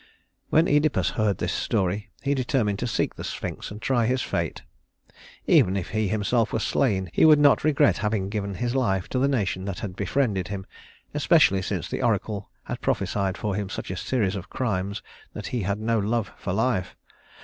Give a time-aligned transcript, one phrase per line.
[0.49, 4.63] When Œdipus heard this story, he determined to seek the Sphinx and try his fate.
[5.45, 9.19] Even if he himself were slain, he would not regret having given his life to
[9.19, 10.65] the nation that had befriended him,
[11.13, 15.03] especially since the oracle had prophesied for him such a series of crimes
[15.33, 16.95] that he had no love for life.